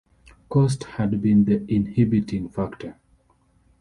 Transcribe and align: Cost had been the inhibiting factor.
Cost 0.49 0.85
had 0.85 1.21
been 1.21 1.45
the 1.45 1.63
inhibiting 1.71 2.49
factor. 2.49 2.97